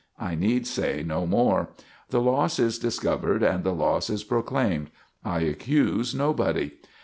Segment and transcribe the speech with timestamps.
[0.19, 1.69] I need say no more.
[2.09, 4.89] The loss is discovered and the loss is proclaimed.
[5.23, 6.71] I accuse nobody.